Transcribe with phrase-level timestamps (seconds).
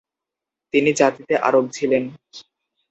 [0.73, 2.03] তিনি জাতিতে আরব ছিলেন।